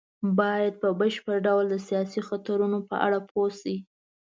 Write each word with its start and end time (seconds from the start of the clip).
بايد 0.37 0.73
په 0.81 0.89
بشپړ 0.99 1.37
ډول 1.47 1.65
د 1.69 1.75
سياسي 1.87 2.21
خطرونو 2.27 2.77
په 2.89 2.95
اړه 3.05 3.19
پوه 3.29 3.47
شي. 3.61 3.75